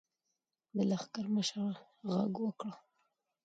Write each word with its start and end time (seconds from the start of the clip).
د 0.75 0.77
لښکر 0.89 1.25
مشر 1.35 1.71
غږ 2.13 2.33
وکړ. 2.43 2.71